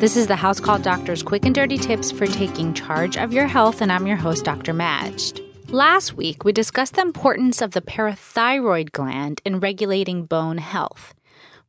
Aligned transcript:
This 0.00 0.16
is 0.16 0.26
the 0.26 0.36
House 0.36 0.60
Call 0.60 0.78
Doctor's 0.78 1.22
quick 1.22 1.46
and 1.46 1.54
dirty 1.54 1.78
tips 1.78 2.10
for 2.10 2.26
taking 2.26 2.74
charge 2.74 3.16
of 3.16 3.32
your 3.32 3.46
health, 3.46 3.80
and 3.80 3.90
I'm 3.90 4.06
your 4.06 4.16
host, 4.16 4.44
Dr. 4.44 4.74
Majd. 4.74 5.40
Last 5.68 6.14
week, 6.14 6.44
we 6.44 6.52
discussed 6.52 6.94
the 6.94 7.02
importance 7.02 7.62
of 7.62 7.70
the 7.70 7.80
parathyroid 7.80 8.92
gland 8.92 9.40
in 9.44 9.60
regulating 9.60 10.26
bone 10.26 10.58
health. 10.58 11.14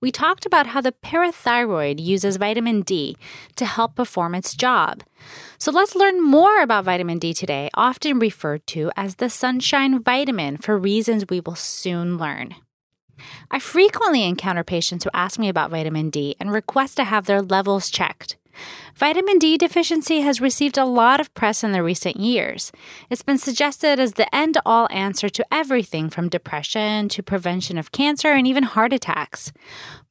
We 0.01 0.11
talked 0.11 0.45
about 0.45 0.67
how 0.67 0.81
the 0.81 0.91
parathyroid 0.91 2.03
uses 2.03 2.35
vitamin 2.37 2.81
D 2.81 3.15
to 3.55 3.65
help 3.65 3.95
perform 3.95 4.35
its 4.35 4.53
job. 4.53 5.03
So 5.57 5.71
let's 5.71 5.95
learn 5.95 6.21
more 6.21 6.61
about 6.61 6.83
vitamin 6.85 7.19
D 7.19 7.33
today, 7.33 7.69
often 7.75 8.19
referred 8.19 8.67
to 8.67 8.91
as 8.97 9.15
the 9.15 9.29
sunshine 9.29 10.03
vitamin 10.03 10.57
for 10.57 10.77
reasons 10.77 11.25
we 11.29 11.39
will 11.39 11.55
soon 11.55 12.17
learn. 12.17 12.55
I 13.51 13.59
frequently 13.59 14.23
encounter 14.23 14.63
patients 14.63 15.03
who 15.03 15.09
ask 15.13 15.39
me 15.39 15.49
about 15.49 15.71
vitamin 15.71 16.09
D 16.09 16.35
and 16.39 16.51
request 16.51 16.97
to 16.97 17.03
have 17.03 17.25
their 17.25 17.41
levels 17.41 17.89
checked. 17.89 18.37
Vitamin 18.95 19.37
D 19.37 19.57
deficiency 19.57 20.21
has 20.21 20.39
received 20.39 20.77
a 20.77 20.85
lot 20.85 21.19
of 21.19 21.33
press 21.33 21.63
in 21.63 21.73
the 21.73 21.83
recent 21.83 22.15
years. 22.15 22.71
It's 23.09 23.21
been 23.21 23.37
suggested 23.37 23.99
as 23.99 24.13
the 24.13 24.33
end 24.33 24.57
all 24.65 24.87
answer 24.91 25.27
to 25.27 25.45
everything 25.51 26.09
from 26.09 26.29
depression 26.29 27.09
to 27.09 27.21
prevention 27.21 27.77
of 27.77 27.91
cancer 27.91 28.31
and 28.31 28.47
even 28.47 28.63
heart 28.63 28.93
attacks. 28.93 29.51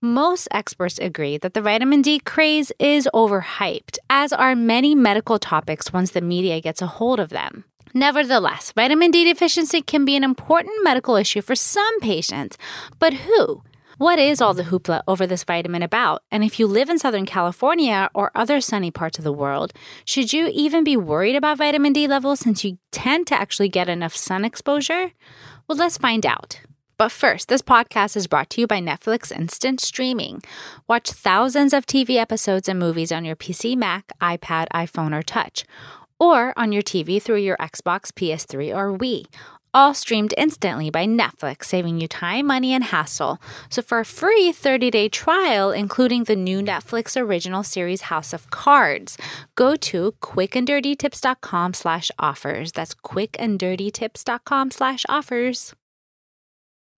Most 0.03 0.49
experts 0.51 0.99
agree 0.99 1.39
that 1.39 1.55
the 1.55 1.63
vitamin 1.63 2.03
D 2.03 2.19
craze 2.19 2.71
is 2.79 3.09
overhyped, 3.15 3.97
as 4.11 4.33
are 4.33 4.55
many 4.55 4.95
medical 4.95 5.39
topics 5.39 5.93
once 5.93 6.11
the 6.11 6.21
media 6.21 6.61
gets 6.61 6.83
a 6.83 6.87
hold 6.87 7.21
of 7.21 7.31
them. 7.31 7.65
Nevertheless, 7.97 8.73
vitamin 8.73 9.13
D 9.13 9.25
deficiency 9.25 9.81
can 9.81 10.05
be 10.05 10.17
an 10.17 10.25
important 10.25 10.83
medical 10.83 11.15
issue 11.15 11.41
for 11.41 11.55
some 11.55 12.01
patients, 12.01 12.59
but 12.99 13.15
who? 13.15 13.63
What 13.99 14.19
is 14.19 14.41
all 14.41 14.53
the 14.53 14.65
hoopla 14.65 15.03
over 15.07 15.29
this 15.29 15.45
vitamin 15.45 15.81
about? 15.81 16.25
And 16.33 16.43
if 16.43 16.59
you 16.59 16.67
live 16.67 16.91
in 16.91 16.99
Southern 16.99 17.25
California 17.25 18.11
or 18.13 18.33
other 18.35 18.61
sunny 18.61 18.91
parts 18.91 19.19
of 19.19 19.23
the 19.23 19.33
world, 19.33 19.73
should 20.05 20.33
you 20.33 20.51
even 20.53 20.83
be 20.83 20.97
worried 20.97 21.37
about 21.37 21.59
vitamin 21.59 21.93
D 21.93 22.09
levels 22.09 22.41
since 22.41 22.65
you 22.65 22.79
tend 22.91 23.29
to 23.29 23.41
actually 23.41 23.69
get 23.69 23.89
enough 23.89 24.17
sun 24.17 24.45
exposure? 24.45 25.13
Well, 25.69 25.79
let's 25.79 25.97
find 25.97 26.27
out. 26.27 26.63
But 26.97 27.13
first, 27.13 27.47
this 27.47 27.63
podcast 27.63 28.17
is 28.17 28.27
brought 28.27 28.51
to 28.51 28.61
you 28.61 28.67
by 28.67 28.81
Netflix 28.81 29.31
Instant 29.31 29.81
Streaming. 29.81 30.43
Watch 30.89 31.11
thousands 31.11 31.73
of 31.73 31.87
TV 31.87 32.17
episodes 32.17 32.69
and 32.69 32.79
movies 32.79 33.13
on 33.13 33.25
your 33.25 33.37
PC, 33.37 33.77
Mac, 33.77 34.11
iPad, 34.21 34.67
iPhone, 34.75 35.17
or 35.17 35.23
Touch 35.23 35.65
or 36.19 36.53
on 36.57 36.73
your 36.73 36.83
TV 36.83 37.21
through 37.21 37.39
your 37.39 37.57
Xbox, 37.59 38.13
PS3, 38.13 38.75
or 38.75 38.97
Wii. 38.97 39.27
All 39.75 39.93
streamed 39.93 40.33
instantly 40.39 40.89
by 40.89 41.05
Netflix, 41.05 41.65
saving 41.65 42.01
you 42.01 42.07
time, 42.07 42.47
money, 42.47 42.73
and 42.73 42.85
hassle. 42.85 43.43
So 43.71 43.83
for 43.83 43.99
a 43.99 44.05
free 44.05 44.53
30-day 44.53 45.09
trial, 45.09 45.73
including 45.73 46.25
the 46.25 46.37
new 46.37 46.61
Netflix 46.61 47.21
original 47.21 47.65
series 47.65 48.03
House 48.03 48.33
of 48.33 48.49
Cards, 48.51 49.19
go 49.57 49.75
to 49.75 50.13
quickanddirtytips.com 50.23 51.75
slash 51.75 52.13
offers. 52.21 52.71
That's 52.71 52.95
quickanddirtytips.com 52.95 54.71
slash 54.71 55.05
offers. 55.09 55.75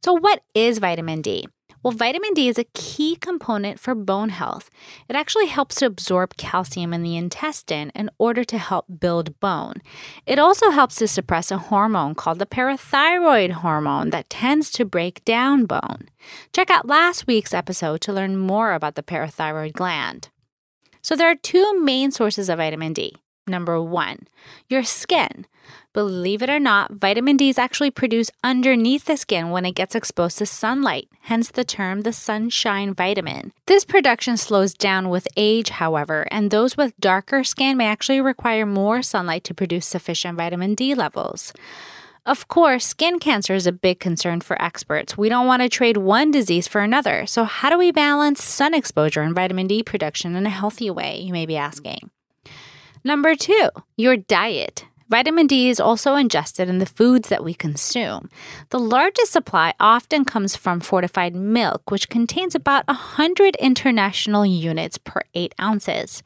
So 0.05 0.13
what 0.13 0.43
is 0.55 0.79
vitamin 0.79 1.23
D? 1.23 1.49
Well, 1.87 1.95
vitamin 1.95 2.35
D 2.35 2.49
is 2.49 2.59
a 2.59 2.67
key 2.75 3.15
component 3.15 3.79
for 3.79 3.95
bone 3.95 4.31
health. 4.31 4.71
It 5.09 5.15
actually 5.15 5.47
helps 5.47 5.77
to 5.77 5.87
absorb 5.87 6.37
calcium 6.37 6.93
in 6.93 7.05
the 7.05 7.17
intestine 7.17 7.93
in 7.95 8.11
order 8.19 8.43
to 8.43 8.59
help 8.59 8.87
build 8.99 9.39
bone. 9.39 9.75
It 10.27 10.41
also 10.41 10.71
helps 10.71 10.97
to 10.97 11.07
suppress 11.07 11.53
a 11.53 11.59
hormone 11.59 12.17
called 12.17 12.41
the 12.41 12.45
parathyroid 12.45 13.53
hormone 13.53 14.11
that 14.11 14.29
tends 14.29 14.73
to 14.73 14.85
break 14.85 15.25
down 15.25 15.65
bone. 15.65 16.09
Check 16.53 16.71
out 16.71 16.89
last 16.89 17.29
week's 17.29 17.55
episode 17.55 18.01
to 18.01 18.13
learn 18.13 18.37
more 18.37 18.73
about 18.73 18.97
the 18.97 19.05
parathyroid 19.05 19.75
gland. 19.75 20.31
So, 21.03 21.15
there 21.15 21.31
are 21.31 21.37
two 21.37 21.81
main 21.81 22.11
sources 22.11 22.49
of 22.49 22.59
vitamin 22.59 22.95
D. 22.95 23.15
Number 23.49 23.81
one, 23.81 24.27
your 24.69 24.83
skin. 24.83 25.47
Believe 25.93 26.43
it 26.43 26.51
or 26.51 26.59
not, 26.59 26.93
vitamin 26.93 27.37
D 27.37 27.49
is 27.49 27.59
actually 27.59 27.91
produced 27.91 28.33
underneath 28.43 29.05
the 29.05 29.17
skin 29.17 29.51
when 29.51 29.65
it 29.65 29.77
gets 29.77 29.95
exposed 29.95 30.39
to 30.39 30.47
sunlight, 30.47 31.09
hence 31.23 31.51
the 31.51 31.65
term 31.65 32.01
the 32.01 32.13
sunshine 32.13 32.93
vitamin. 32.93 33.53
This 33.67 33.85
production 33.85 34.37
slows 34.37 34.75
down 34.75 35.09
with 35.09 35.29
age, 35.37 35.71
however, 35.71 36.27
and 36.31 36.51
those 36.51 36.77
with 36.77 36.99
darker 36.99 37.45
skin 37.45 37.77
may 37.77 37.87
actually 37.87 38.21
require 38.21 38.67
more 38.67 39.01
sunlight 39.01 39.45
to 39.45 39.55
produce 39.55 39.87
sufficient 39.87 40.37
vitamin 40.37 40.75
D 40.75 40.95
levels. 40.95 41.53
Of 42.27 42.49
course, 42.49 42.85
skin 42.85 43.21
cancer 43.21 43.55
is 43.55 43.69
a 43.69 43.73
big 43.73 44.01
concern 44.01 44.41
for 44.41 44.61
experts. 44.61 45.17
We 45.17 45.29
don't 45.29 45.47
want 45.47 45.63
to 45.63 45.69
trade 45.69 45.99
one 45.99 46.33
disease 46.33 46.67
for 46.67 46.81
another. 46.81 47.25
So, 47.27 47.45
how 47.45 47.71
do 47.71 47.79
we 47.79 47.93
balance 47.93 48.43
sun 48.43 48.75
exposure 48.75 49.23
and 49.23 49.37
vitamin 49.37 49.69
D 49.69 49.85
production 49.85 50.35
in 50.35 50.45
a 50.45 50.51
healthy 50.51 50.91
way, 50.91 51.21
you 51.21 51.33
may 51.33 51.47
be 51.47 51.57
asking? 51.57 52.11
Number 53.07 53.37
two, 53.37 53.69
your 53.97 54.17
diet. 54.17 54.85
Vitamin 55.09 55.47
D 55.47 55.69
is 55.69 55.79
also 55.79 56.17
ingested 56.17 56.69
in 56.69 56.79
the 56.79 56.87
foods 56.87 57.29
that 57.29 57.45
we 57.45 57.55
consume. 57.55 58.29
The 58.71 58.81
largest 58.81 59.31
supply 59.31 59.75
often 59.79 60.25
comes 60.25 60.57
from 60.57 60.81
fortified 60.81 61.37
milk, 61.37 61.93
which 61.93 62.09
contains 62.09 62.57
about 62.57 62.85
100 62.89 63.55
international 63.61 64.45
units 64.45 64.99
per 64.99 65.21
8 65.35 65.55
ounces. 65.61 66.25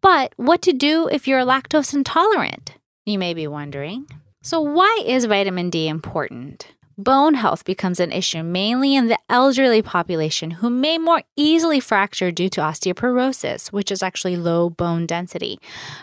But 0.00 0.32
what 0.34 0.60
to 0.62 0.72
do 0.72 1.06
if 1.06 1.28
you're 1.28 1.44
lactose 1.44 1.94
intolerant? 1.94 2.72
You 3.04 3.20
may 3.20 3.32
be 3.32 3.46
wondering. 3.46 4.08
So, 4.42 4.60
why 4.60 5.04
is 5.06 5.26
vitamin 5.26 5.70
D 5.70 5.86
important? 5.86 6.66
Bone 6.98 7.34
health 7.34 7.64
becomes 7.64 8.00
an 8.00 8.10
issue 8.10 8.42
mainly 8.42 8.94
in 8.94 9.08
the 9.08 9.18
elderly 9.28 9.82
population 9.82 10.50
who 10.52 10.70
may 10.70 10.96
more 10.96 11.22
easily 11.36 11.78
fracture 11.78 12.30
due 12.30 12.48
to 12.48 12.60
osteoporosis, 12.60 13.70
which 13.70 13.92
is 13.92 14.02
actually 14.02 14.36
low 14.36 14.70
bone 14.70 15.06
density. 15.06 15.58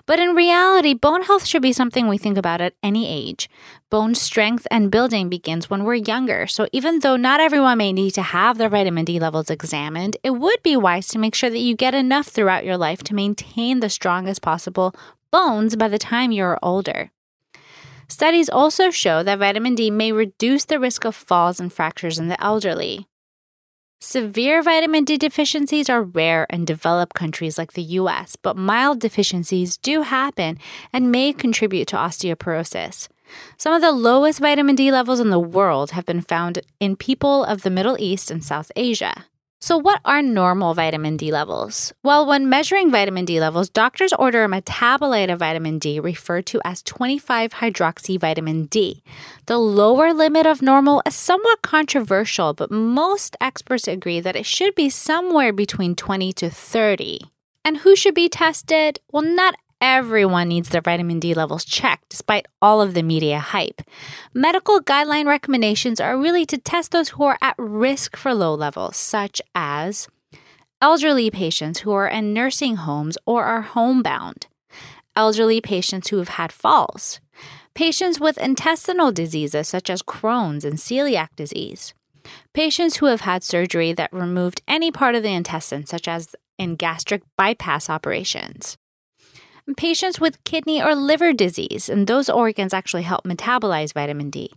But 0.06 0.20
in 0.20 0.36
reality, 0.36 0.94
bone 0.94 1.24
health 1.24 1.46
should 1.46 1.64
be 1.64 1.74
something 1.74 2.08
we 2.08 2.20
think 2.20 2.38
about 2.38 2.62
at 2.62 2.76
any 2.84 3.08
age. 3.08 3.50
Bone 3.90 4.14
strength 4.14 4.68
and 4.70 4.92
building 4.92 5.30
begins 5.30 5.70
when 5.70 5.84
we're 5.84 5.96
younger, 5.96 6.46
so 6.46 6.68
even 6.72 7.00
though 7.00 7.16
not 7.16 7.40
everyone 7.40 7.80
may 7.80 7.92
need 7.92 8.12
to 8.12 8.22
have 8.22 8.58
their 8.58 8.70
vitamin 8.70 9.06
D 9.06 9.20
levels 9.20 9.50
examined, 9.50 10.18
it 10.24 10.32
would 10.32 10.62
be 10.64 10.76
wise 10.76 11.08
to 11.10 11.20
make 11.20 11.36
sure 11.36 11.50
that 11.50 11.60
you 11.60 11.76
get 11.76 11.96
enough 11.96 12.28
throughout 12.28 12.66
your 12.66 12.78
life 12.78 13.04
to 13.04 13.16
maintain 13.16 13.80
the 13.80 13.90
strongest 13.90 14.42
possible 14.42 14.96
bones 15.32 15.76
by 15.76 15.88
the 15.88 15.98
time 15.98 16.32
you're 16.32 16.60
older. 16.62 17.12
Studies 18.08 18.50
also 18.50 18.90
show 18.90 19.24
that 19.24 19.40
vitamin 19.40 19.76
D 19.76 19.90
may 19.90 20.12
reduce 20.12 20.66
the 20.66 20.80
risk 20.80 21.06
of 21.06 21.16
falls 21.16 21.60
and 21.60 21.72
fractures 21.72 22.20
in 22.20 22.28
the 22.28 22.42
elderly. 22.44 23.08
Severe 24.06 24.62
vitamin 24.62 25.06
D 25.06 25.18
deficiencies 25.18 25.90
are 25.90 26.04
rare 26.04 26.46
in 26.50 26.66
developed 26.66 27.14
countries 27.14 27.58
like 27.58 27.72
the 27.72 27.98
US, 28.02 28.36
but 28.36 28.58
mild 28.58 29.00
deficiencies 29.00 29.78
do 29.78 30.02
happen 30.02 30.58
and 30.92 31.10
may 31.10 31.32
contribute 31.32 31.88
to 31.88 31.96
osteoporosis. 31.96 33.08
Some 33.58 33.74
of 33.74 33.82
the 33.82 33.94
lowest 33.94 34.40
vitamin 34.40 34.76
D 34.76 34.92
levels 34.92 35.22
in 35.22 35.30
the 35.30 35.40
world 35.40 35.92
have 35.92 36.06
been 36.06 36.22
found 36.22 36.60
in 36.82 36.98
people 36.98 37.46
of 37.46 37.62
the 37.62 37.70
Middle 37.70 37.96
East 37.98 38.30
and 38.30 38.44
South 38.44 38.72
Asia. 38.76 39.26
So, 39.66 39.78
what 39.78 40.02
are 40.04 40.22
normal 40.22 40.74
vitamin 40.74 41.16
D 41.16 41.32
levels? 41.32 41.94
Well, 42.04 42.26
when 42.26 42.50
measuring 42.50 42.92
vitamin 42.92 43.24
D 43.24 43.40
levels, 43.40 43.70
doctors 43.70 44.12
order 44.12 44.44
a 44.44 44.50
metabolite 44.50 45.32
of 45.32 45.40
vitamin 45.40 45.80
D 45.80 46.02
referred 46.02 46.46
to 46.48 46.60
as 46.66 46.84
25 46.84 47.54
hydroxy 47.54 48.20
vitamin 48.20 48.66
D. 48.66 49.04
The 49.46 49.58
lower 49.58 50.14
limit 50.14 50.46
of 50.46 50.62
normal 50.62 51.02
is 51.06 51.16
somewhat 51.16 51.62
controversial, 51.62 52.54
but 52.54 52.72
most 52.72 53.38
experts 53.40 53.88
agree 53.88 54.20
that 54.20 54.36
it 54.36 54.46
should 54.46 54.76
be 54.76 54.90
somewhere 54.90 55.54
between 55.54 55.96
20 55.96 56.34
to 56.34 56.50
30. 56.50 57.22
And 57.64 57.78
who 57.78 57.96
should 57.96 58.16
be 58.16 58.28
tested? 58.28 59.00
Well, 59.14 59.24
not 59.24 59.56
everyone 59.84 60.48
needs 60.48 60.70
their 60.70 60.80
vitamin 60.80 61.20
D 61.20 61.34
levels 61.34 61.66
checked 61.66 62.08
despite 62.08 62.48
all 62.62 62.82
of 62.82 62.94
the 62.94 63.04
media 63.04 63.38
hype. 63.38 63.82
Medical 64.34 64.80
guideline 64.80 65.26
recommendations 65.26 66.00
are 66.00 66.18
really 66.18 66.46
to 66.46 66.58
test 66.58 66.92
those 66.92 67.10
who 67.10 67.24
are 67.26 67.38
at 67.42 67.56
risk 67.58 68.16
for 68.16 68.34
low 68.34 68.56
levels, 68.56 68.96
such 68.96 69.42
as 69.54 70.08
elderly 70.82 71.30
patients 71.30 71.80
who 71.80 71.92
are 71.92 72.08
in 72.08 72.34
nursing 72.34 72.78
homes 72.78 73.18
or 73.26 73.44
are 73.44 73.62
homebound, 73.62 74.48
elderly 75.18 75.60
patients 75.60 76.08
who 76.08 76.18
have 76.18 76.30
had 76.30 76.54
falls, 76.54 77.20
patients 77.74 78.22
with 78.22 78.38
intestinal 78.38 79.12
diseases 79.12 79.68
such 79.68 79.90
as 79.90 80.02
Crohn's 80.02 80.64
and 80.64 80.78
celiac 80.78 81.36
disease, 81.36 81.94
patients 82.54 82.98
who 82.98 83.08
have 83.08 83.22
had 83.22 83.44
surgery 83.44 83.92
that 83.92 84.14
removed 84.14 84.62
any 84.66 84.92
part 84.92 85.14
of 85.14 85.24
the 85.24 85.34
intestine, 85.34 85.86
such 85.86 86.08
as 86.08 86.38
in 86.58 86.78
gastric 86.78 87.22
bypass 87.38 87.90
operations, 87.90 88.78
patients 89.78 90.20
with 90.20 90.44
kidney 90.44 90.82
or 90.82 90.94
liver 90.94 91.34
disease, 91.34 91.90
and 91.90 92.06
those 92.06 92.30
organs 92.30 92.74
actually 92.74 93.04
help 93.04 93.24
metabolize 93.24 93.94
vitamin 93.94 94.30
D. 94.30 94.52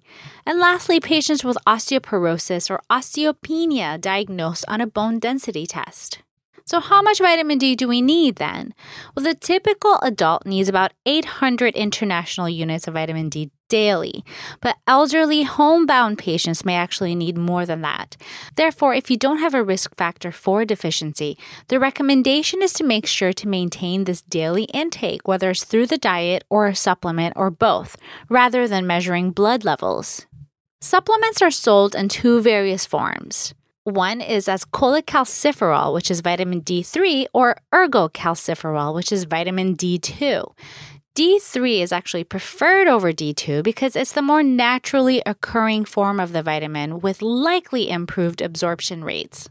And 0.44 0.58
lastly, 0.58 1.00
patients 1.00 1.44
with 1.44 1.56
osteoporosis 1.66 2.70
or 2.70 2.80
osteopenia 2.90 4.00
diagnosed 4.00 4.64
on 4.68 4.80
a 4.80 4.86
bone 4.86 5.18
density 5.18 5.66
test. 5.66 6.18
So, 6.66 6.80
how 6.80 7.00
much 7.00 7.20
vitamin 7.20 7.58
D 7.58 7.76
do 7.76 7.86
we 7.86 8.02
need 8.02 8.36
then? 8.36 8.74
Well, 9.14 9.22
the 9.22 9.34
typical 9.34 10.00
adult 10.02 10.44
needs 10.44 10.68
about 10.68 10.92
800 11.06 11.76
international 11.76 12.48
units 12.48 12.88
of 12.88 12.94
vitamin 12.94 13.28
D 13.28 13.52
daily, 13.68 14.24
but 14.60 14.76
elderly 14.86 15.44
homebound 15.44 16.18
patients 16.18 16.64
may 16.64 16.74
actually 16.74 17.14
need 17.14 17.38
more 17.38 17.66
than 17.66 17.82
that. 17.82 18.16
Therefore, 18.56 18.94
if 18.94 19.12
you 19.12 19.16
don't 19.16 19.38
have 19.38 19.54
a 19.54 19.62
risk 19.62 19.94
factor 19.94 20.32
for 20.32 20.64
deficiency, 20.64 21.38
the 21.68 21.78
recommendation 21.78 22.60
is 22.62 22.72
to 22.74 22.84
make 22.84 23.06
sure 23.06 23.32
to 23.32 23.48
maintain 23.48 24.02
this 24.02 24.22
daily 24.22 24.64
intake, 24.74 25.28
whether 25.28 25.50
it's 25.50 25.62
through 25.62 25.86
the 25.86 25.98
diet 25.98 26.42
or 26.50 26.66
a 26.66 26.74
supplement 26.74 27.34
or 27.36 27.48
both, 27.48 27.96
rather 28.28 28.66
than 28.66 28.88
measuring 28.88 29.30
blood 29.30 29.64
levels. 29.64 30.26
Supplements 30.80 31.40
are 31.42 31.50
sold 31.52 31.94
in 31.94 32.08
two 32.08 32.40
various 32.40 32.84
forms. 32.84 33.54
One 33.86 34.20
is 34.20 34.48
as 34.48 34.64
cholecalciferol, 34.64 35.94
which 35.94 36.10
is 36.10 36.20
vitamin 36.20 36.62
D3, 36.62 37.26
or 37.32 37.56
ergocalciferol, 37.72 38.92
which 38.92 39.12
is 39.12 39.22
vitamin 39.22 39.76
D2. 39.76 40.44
D3 41.14 41.82
is 41.82 41.92
actually 41.92 42.24
preferred 42.24 42.88
over 42.88 43.12
D2 43.12 43.62
because 43.62 43.94
it's 43.94 44.10
the 44.10 44.22
more 44.22 44.42
naturally 44.42 45.22
occurring 45.24 45.84
form 45.84 46.18
of 46.18 46.32
the 46.32 46.42
vitamin 46.42 47.00
with 47.00 47.22
likely 47.22 47.88
improved 47.88 48.42
absorption 48.42 49.04
rates. 49.04 49.48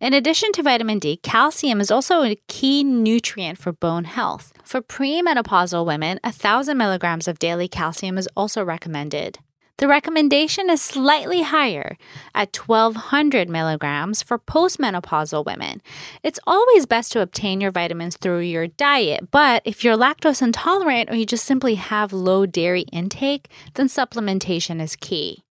In 0.00 0.12
addition 0.12 0.52
to 0.52 0.62
vitamin 0.62 0.98
D, 0.98 1.16
calcium 1.16 1.80
is 1.80 1.90
also 1.90 2.24
a 2.24 2.36
key 2.46 2.84
nutrient 2.84 3.56
for 3.56 3.72
bone 3.72 4.04
health. 4.04 4.52
For 4.64 4.82
premenopausal 4.82 5.86
women, 5.86 6.20
1,000 6.24 6.76
milligrams 6.76 7.26
of 7.26 7.38
daily 7.38 7.68
calcium 7.68 8.18
is 8.18 8.28
also 8.36 8.62
recommended. 8.62 9.38
The 9.78 9.88
recommendation 9.88 10.70
is 10.70 10.80
slightly 10.80 11.42
higher 11.42 11.96
at 12.32 12.56
1200 12.56 13.48
milligrams 13.48 14.22
for 14.22 14.38
postmenopausal 14.38 15.44
women. 15.44 15.82
It's 16.22 16.38
always 16.46 16.86
best 16.86 17.10
to 17.12 17.20
obtain 17.20 17.60
your 17.60 17.72
vitamins 17.72 18.16
through 18.16 18.40
your 18.40 18.68
diet, 18.68 19.32
but 19.32 19.62
if 19.64 19.82
you're 19.82 19.96
lactose 19.96 20.42
intolerant 20.42 21.10
or 21.10 21.16
you 21.16 21.26
just 21.26 21.44
simply 21.44 21.74
have 21.74 22.12
low 22.12 22.46
dairy 22.46 22.82
intake, 22.92 23.48
then 23.74 23.88
supplementation 23.88 24.80
is 24.80 24.94
key. 24.94 25.42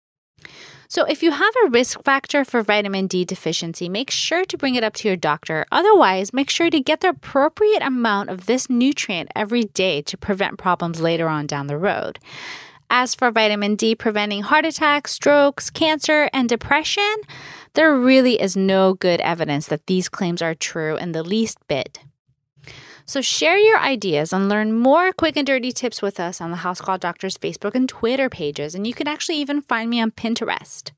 So, 0.87 1.05
if 1.05 1.23
you 1.23 1.31
have 1.31 1.53
a 1.65 1.69
risk 1.69 2.03
factor 2.03 2.45
for 2.45 2.61
vitamin 2.61 3.07
D 3.07 3.25
deficiency, 3.25 3.89
make 3.89 4.11
sure 4.11 4.45
to 4.45 4.57
bring 4.57 4.75
it 4.75 4.83
up 4.83 4.93
to 4.95 5.07
your 5.07 5.17
doctor. 5.17 5.65
Otherwise, 5.71 6.31
make 6.33 6.51
sure 6.51 6.69
to 6.69 6.79
get 6.79 7.01
the 7.01 7.09
appropriate 7.09 7.81
amount 7.81 8.29
of 8.29 8.45
this 8.45 8.69
nutrient 8.69 9.31
every 9.35 9.63
day 9.63 10.03
to 10.03 10.17
prevent 10.17 10.59
problems 10.59 11.01
later 11.01 11.27
on 11.27 11.47
down 11.47 11.65
the 11.65 11.79
road. 11.79 12.19
As 12.89 13.15
for 13.15 13.31
vitamin 13.31 13.75
D 13.75 13.95
preventing 13.95 14.43
heart 14.43 14.65
attacks, 14.65 15.11
strokes, 15.11 15.69
cancer, 15.69 16.29
and 16.33 16.47
depression, 16.47 17.15
there 17.73 17.97
really 17.97 18.39
is 18.39 18.55
no 18.55 18.93
good 18.93 19.19
evidence 19.21 19.67
that 19.67 19.87
these 19.87 20.09
claims 20.09 20.41
are 20.41 20.53
true 20.53 20.95
in 20.97 21.11
the 21.11 21.23
least 21.23 21.57
bit. 21.67 21.99
So 23.05 23.21
share 23.21 23.57
your 23.57 23.79
ideas 23.79 24.31
and 24.31 24.47
learn 24.47 24.73
more 24.73 25.11
quick 25.11 25.35
and 25.35 25.45
dirty 25.45 25.71
tips 25.71 26.01
with 26.01 26.19
us 26.19 26.39
on 26.39 26.51
the 26.51 26.57
House 26.57 26.79
Call 26.79 26.97
Doctors 26.97 27.37
Facebook 27.37 27.75
and 27.75 27.89
Twitter 27.89 28.29
pages, 28.29 28.75
and 28.75 28.87
you 28.87 28.93
can 28.93 29.07
actually 29.07 29.37
even 29.37 29.61
find 29.61 29.89
me 29.89 29.99
on 29.99 30.11
Pinterest. 30.11 30.91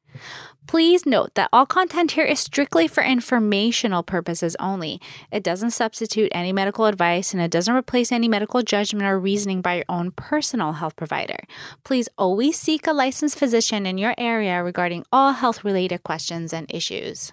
Please 0.67 1.06
note 1.06 1.35
that 1.35 1.50
all 1.53 1.65
content 1.65 2.12
here 2.12 2.25
is 2.25 2.39
strictly 2.39 2.88
for 2.88 3.03
informational 3.03 4.01
purposes 4.01 4.56
only. 4.59 5.00
It 5.31 5.44
doesn't 5.44 5.71
substitute 5.71 6.31
any 6.33 6.51
medical 6.51 6.85
advice 6.85 7.33
and 7.33 7.41
it 7.41 7.51
doesn't 7.51 7.75
replace 7.75 8.12
any 8.12 8.27
medical 8.27 8.63
judgment 8.63 9.06
or 9.06 9.19
reasoning 9.19 9.62
by 9.62 9.75
your 9.75 9.85
own 9.88 10.12
personal 10.12 10.73
health 10.73 10.95
provider. 10.95 11.39
Please 11.83 12.09
always 12.17 12.59
seek 12.59 12.88
a 12.88 12.94
licensed 12.94 13.38
physician 13.38 13.85
in 13.85 13.97
your 13.97 14.15
area 14.17 14.63
regarding 14.63 15.06
all 15.12 15.33
health 15.33 15.63
related 15.63 16.03
questions 16.03 16.51
and 16.51 16.65
issues. 16.73 17.31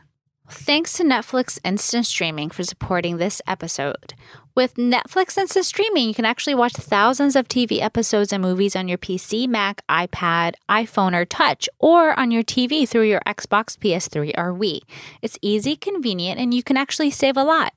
Thanks 0.50 0.92
to 0.94 1.04
Netflix 1.04 1.58
Instant 1.64 2.04
Streaming 2.04 2.50
for 2.50 2.62
supporting 2.62 3.16
this 3.16 3.40
episode. 3.46 4.12
With 4.54 4.74
Netflix 4.74 5.38
Instant 5.38 5.64
Streaming, 5.64 6.08
you 6.08 6.14
can 6.14 6.26
actually 6.26 6.54
watch 6.54 6.74
thousands 6.74 7.36
of 7.36 7.48
TV 7.48 7.80
episodes 7.80 8.34
and 8.34 8.42
movies 8.42 8.76
on 8.76 8.86
your 8.86 8.98
PC, 8.98 9.48
Mac, 9.48 9.80
iPad, 9.88 10.56
iPhone, 10.68 11.14
or 11.14 11.24
Touch, 11.24 11.70
or 11.78 12.18
on 12.20 12.30
your 12.30 12.42
TV 12.42 12.86
through 12.86 13.04
your 13.04 13.22
Xbox, 13.26 13.78
PS3, 13.78 14.32
or 14.36 14.52
Wii. 14.52 14.80
It's 15.22 15.38
easy, 15.40 15.74
convenient, 15.74 16.38
and 16.38 16.52
you 16.52 16.62
can 16.62 16.76
actually 16.76 17.10
save 17.10 17.38
a 17.38 17.44
lot. 17.44 17.72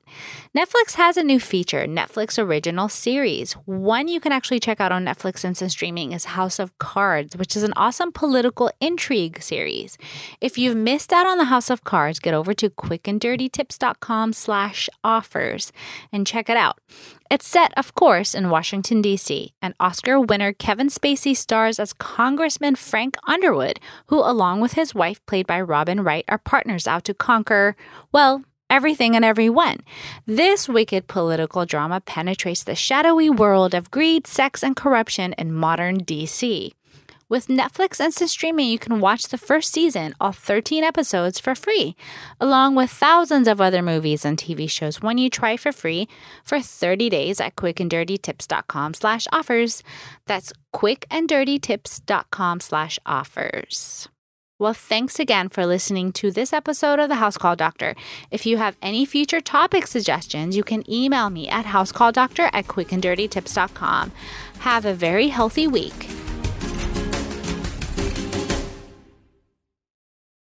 Netflix 0.54 0.96
has 0.96 1.16
a 1.16 1.22
new 1.22 1.40
feature, 1.40 1.86
Netflix 1.86 2.38
Original 2.38 2.90
Series. 2.90 3.54
One 3.64 4.06
you 4.06 4.20
can 4.20 4.32
actually 4.32 4.60
check 4.60 4.78
out 4.78 4.92
on 4.92 5.06
Netflix 5.06 5.46
Instant 5.46 5.70
Streaming 5.70 6.12
is 6.12 6.26
House 6.26 6.58
of 6.58 6.76
Cards, 6.78 7.38
which 7.38 7.56
is 7.56 7.62
an 7.62 7.72
awesome 7.74 8.12
political 8.12 8.70
intrigue 8.82 9.42
series. 9.42 9.96
If 10.42 10.58
you've 10.58 10.76
missed 10.76 11.10
out 11.10 11.26
on 11.26 11.38
the 11.38 11.44
House 11.44 11.70
of 11.70 11.84
Cards, 11.84 12.18
get 12.18 12.34
over 12.34 12.52
to 12.52 12.68
quickanddirtytips.com 12.68 14.34
slash 14.34 14.90
offers 15.02 15.72
and 16.12 16.26
check 16.26 16.50
it 16.50 16.56
out. 16.66 16.78
It's 17.30 17.46
set, 17.46 17.72
of 17.76 17.94
course, 17.94 18.34
in 18.34 18.50
Washington, 18.50 19.02
D.C., 19.02 19.52
and 19.60 19.74
Oscar 19.80 20.20
winner 20.20 20.52
Kevin 20.52 20.88
Spacey 20.88 21.36
stars 21.36 21.80
as 21.80 21.92
Congressman 21.92 22.76
Frank 22.76 23.16
Underwood, 23.26 23.80
who, 24.08 24.18
along 24.18 24.60
with 24.60 24.74
his 24.74 24.94
wife, 24.94 25.24
played 25.26 25.46
by 25.46 25.60
Robin 25.60 26.02
Wright, 26.02 26.24
are 26.28 26.38
partners 26.38 26.86
out 26.86 27.04
to 27.04 27.14
conquer, 27.14 27.74
well, 28.12 28.42
everything 28.70 29.16
and 29.16 29.24
everyone. 29.24 29.78
This 30.26 30.68
wicked 30.68 31.08
political 31.08 31.66
drama 31.66 32.00
penetrates 32.00 32.64
the 32.64 32.74
shadowy 32.74 33.30
world 33.30 33.74
of 33.74 33.90
greed, 33.90 34.26
sex, 34.26 34.62
and 34.62 34.76
corruption 34.76 35.34
in 35.34 35.52
modern 35.52 36.04
DC. 36.04 36.72
With 37.28 37.48
Netflix 37.48 37.98
Instant 37.98 38.30
Streaming, 38.30 38.68
you 38.68 38.78
can 38.78 39.00
watch 39.00 39.24
the 39.24 39.38
first 39.38 39.72
season, 39.72 40.14
all 40.20 40.30
13 40.30 40.84
episodes, 40.84 41.40
for 41.40 41.56
free, 41.56 41.96
along 42.40 42.76
with 42.76 42.88
thousands 42.88 43.48
of 43.48 43.60
other 43.60 43.82
movies 43.82 44.24
and 44.24 44.38
TV 44.38 44.70
shows 44.70 45.02
when 45.02 45.18
you 45.18 45.28
try 45.28 45.56
for 45.56 45.72
free 45.72 46.06
for 46.44 46.60
30 46.60 47.10
days 47.10 47.40
at 47.40 47.56
quickanddirtytips.com 47.56 48.94
slash 48.94 49.26
offers. 49.32 49.82
That's 50.26 50.52
quickanddirtytips.com 50.72 52.60
slash 52.60 52.98
offers. 53.04 54.08
Well, 54.60 54.72
thanks 54.72 55.18
again 55.18 55.48
for 55.48 55.66
listening 55.66 56.12
to 56.12 56.30
this 56.30 56.52
episode 56.52 57.00
of 57.00 57.08
the 57.08 57.16
House 57.16 57.36
Call 57.36 57.56
Doctor. 57.56 57.96
If 58.30 58.46
you 58.46 58.56
have 58.58 58.76
any 58.80 59.04
future 59.04 59.40
topic 59.40 59.88
suggestions, 59.88 60.56
you 60.56 60.62
can 60.62 60.88
email 60.88 61.28
me 61.30 61.48
at 61.48 61.66
housecalldoctor 61.66 62.50
at 62.52 62.68
quickanddirtytips.com. 62.68 64.12
Have 64.60 64.86
a 64.86 64.94
very 64.94 65.26
healthy 65.26 65.66
week. 65.66 66.08